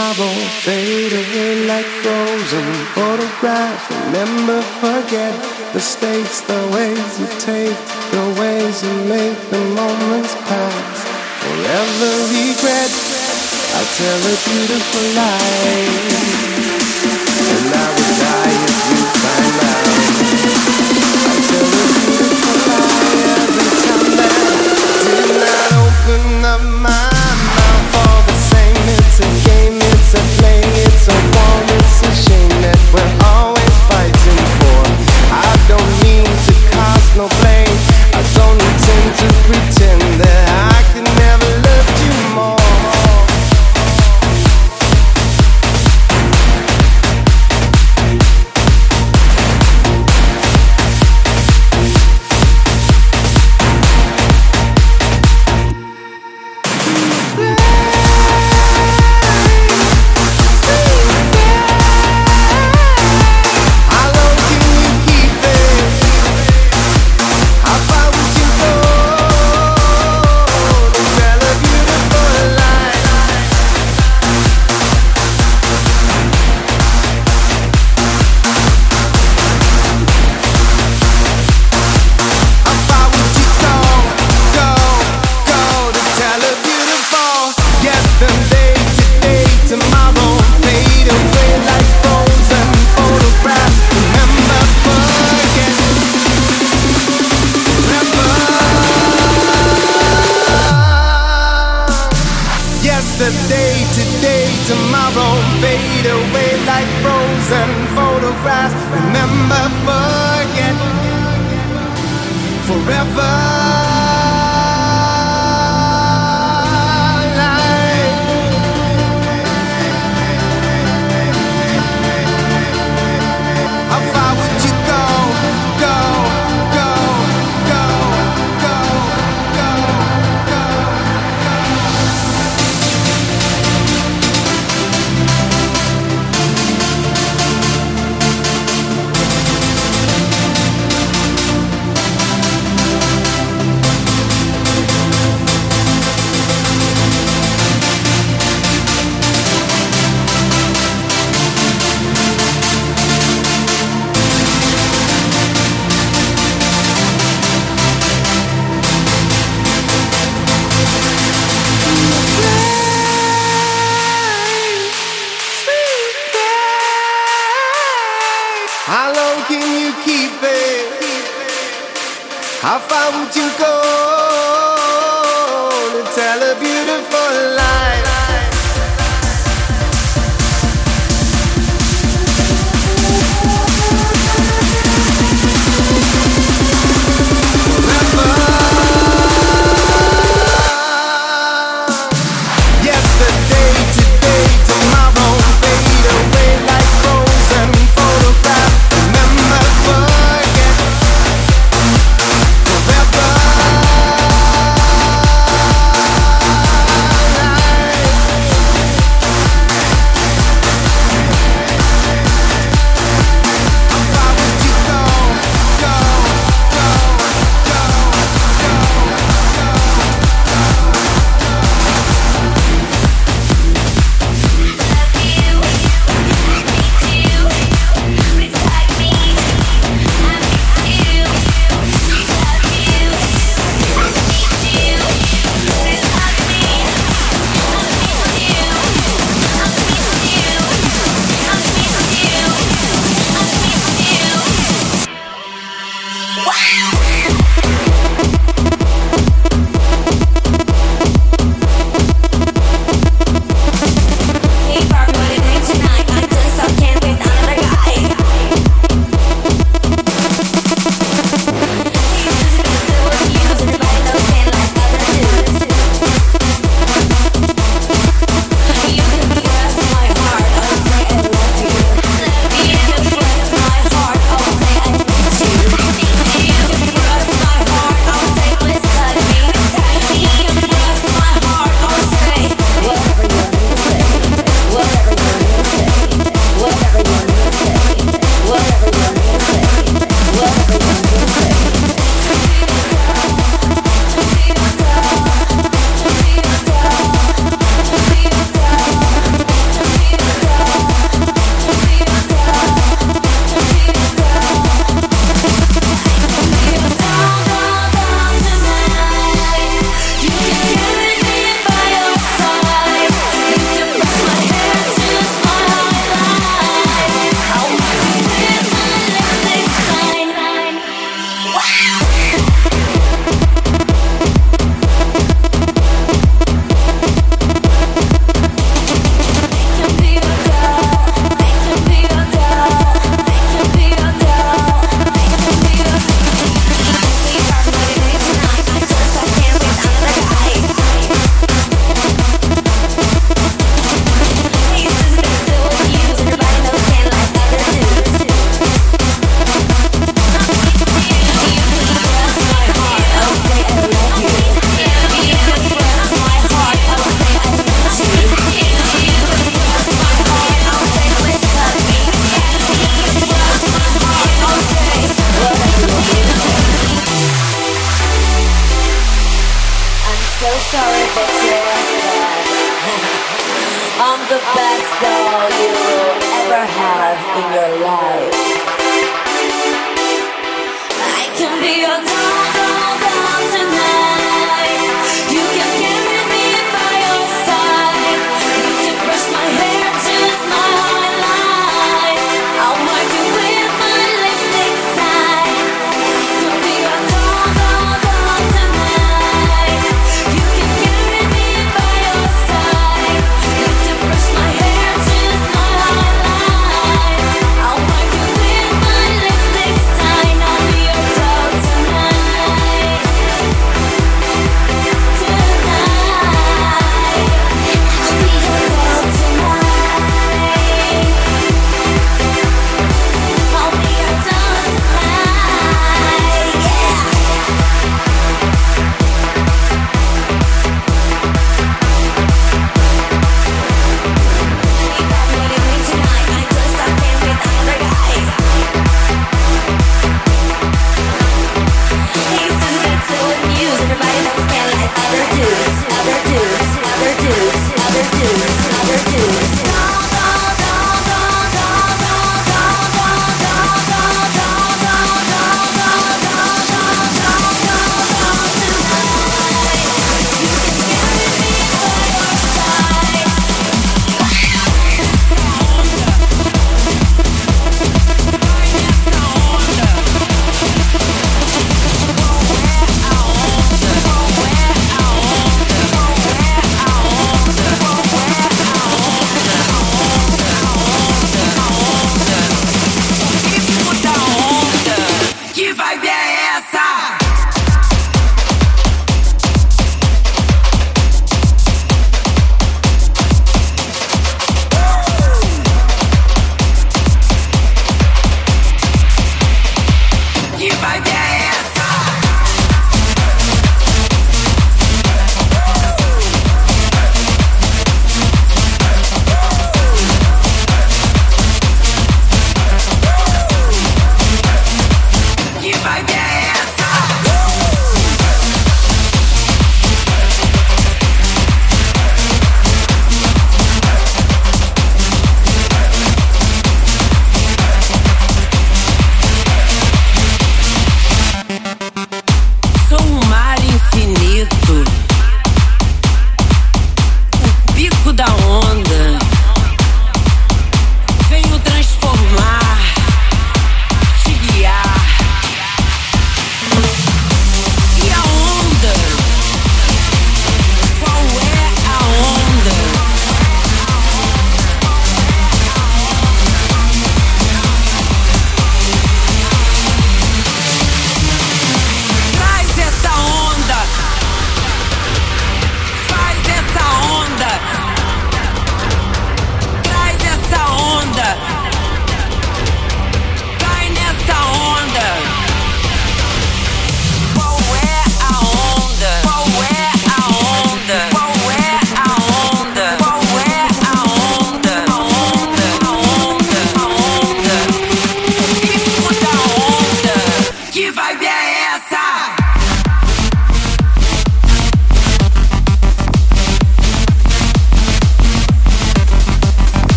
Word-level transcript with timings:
Tomorrow 0.00 0.32
fade 0.62 0.99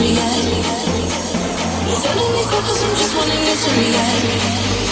react. 0.00 0.46
Telling 2.02 2.32
me 2.32 2.42
quick 2.44 2.64
cause 2.64 2.82
I'm 2.84 2.94
just 2.96 3.16
wanting 3.16 3.40
you 3.40 3.54
to 3.56 3.70
react. 3.80 4.85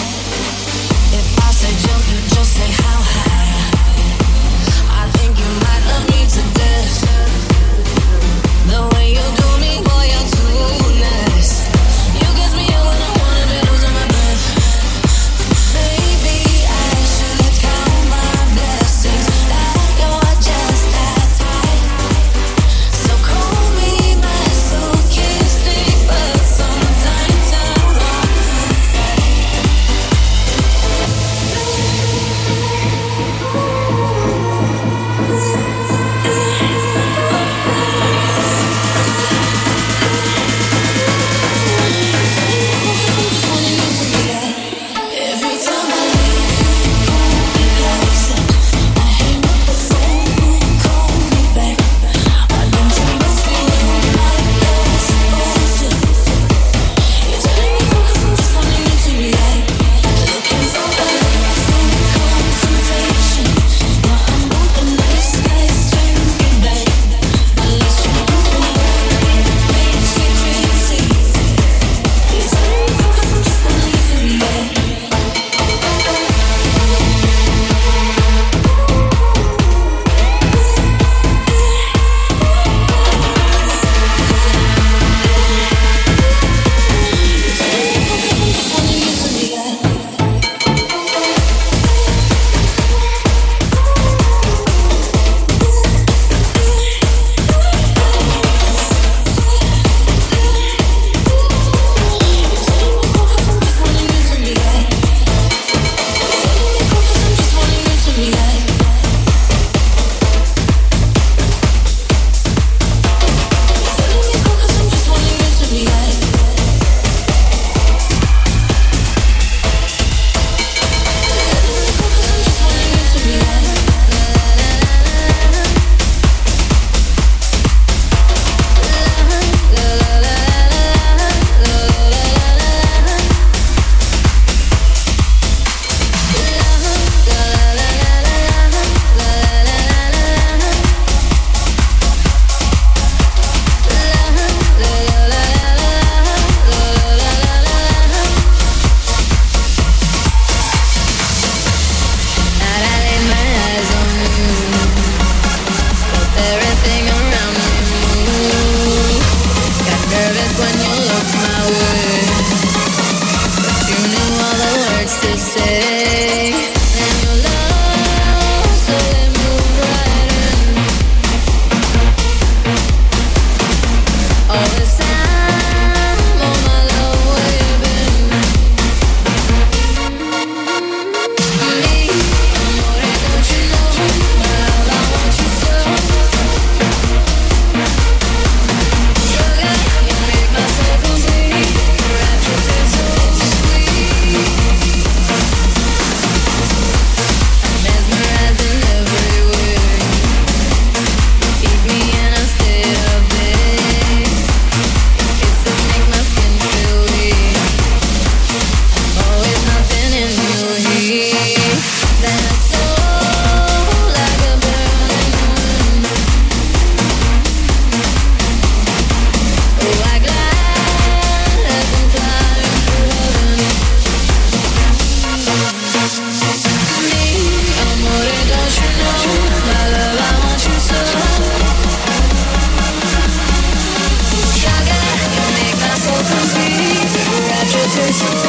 listen. 238.23 238.44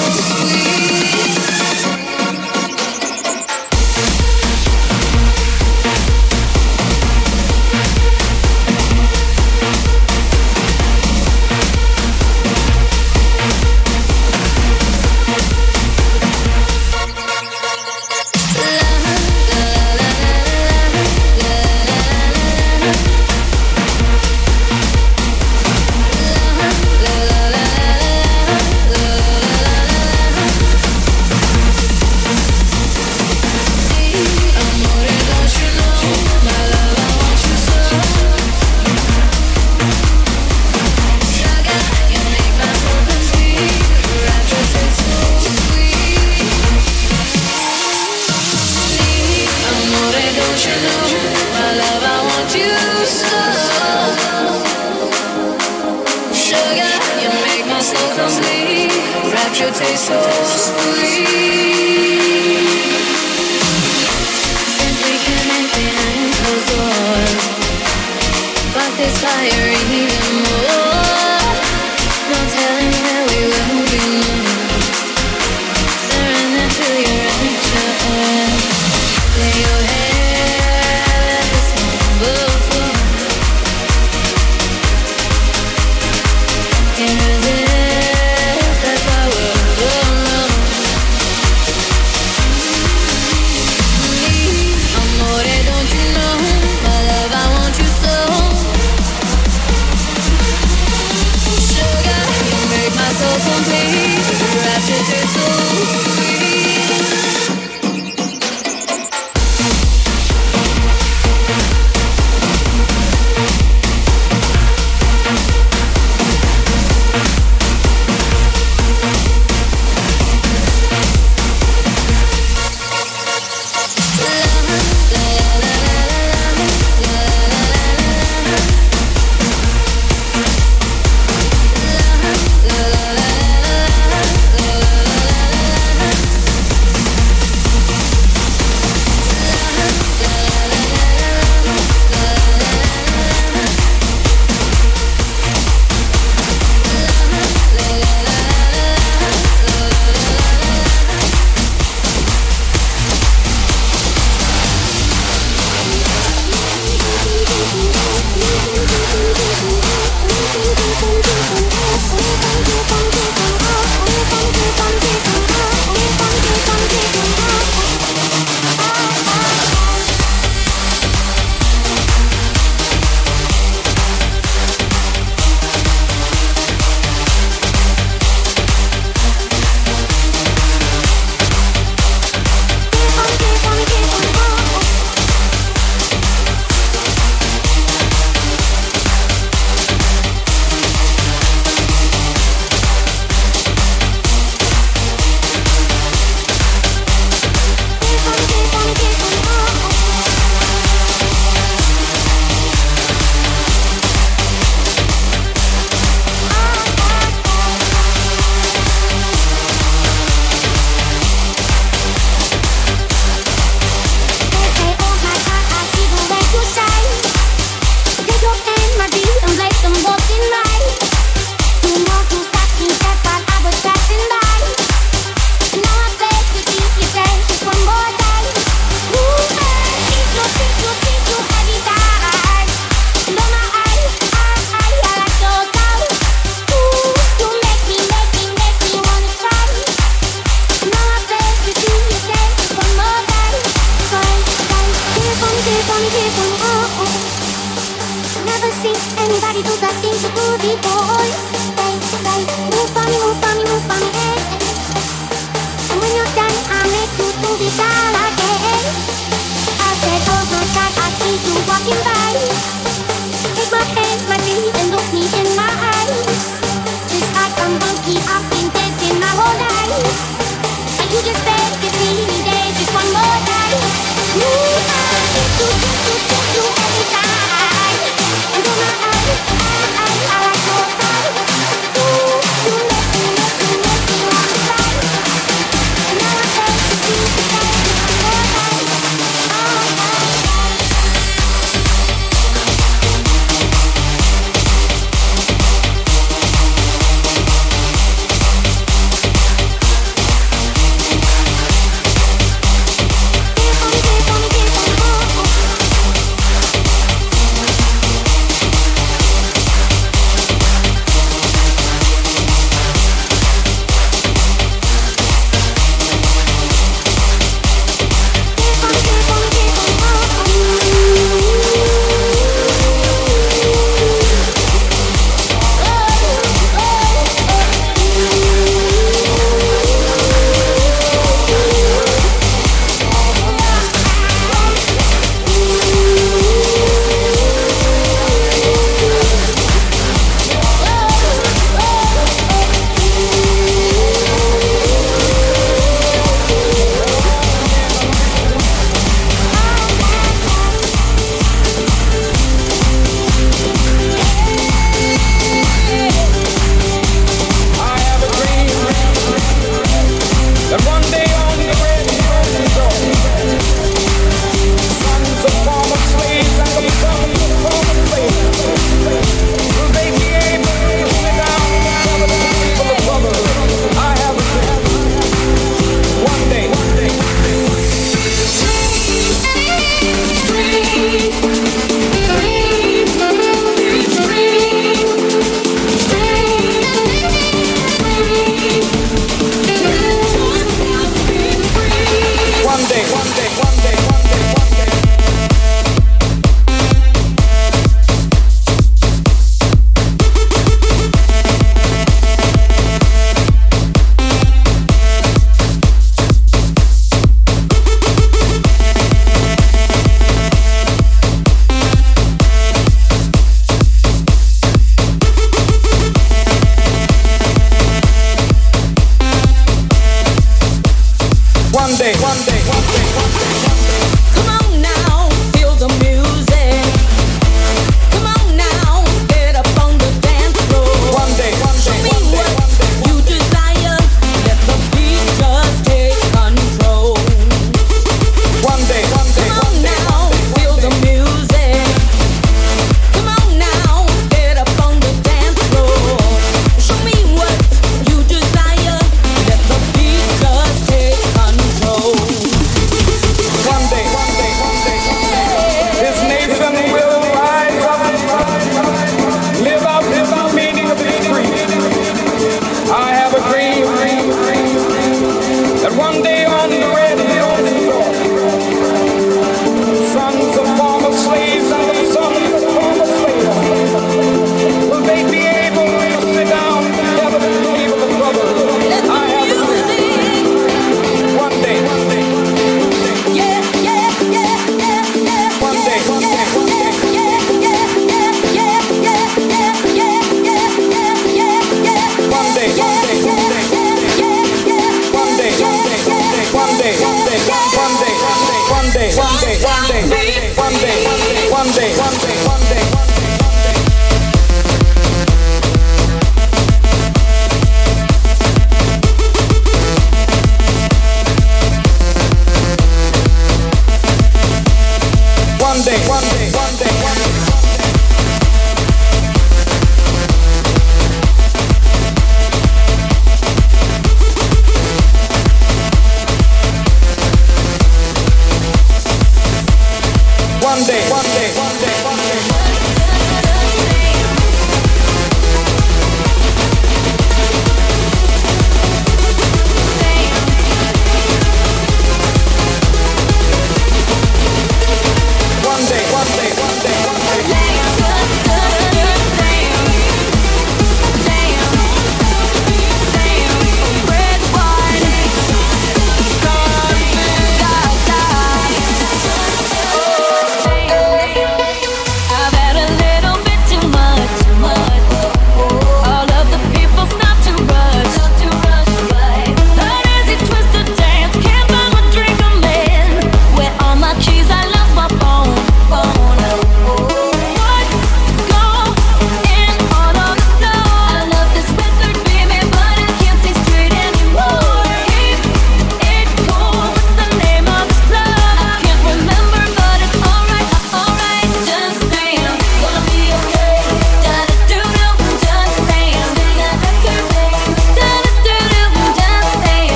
booty 250.37 250.76
boy. 250.82 251.56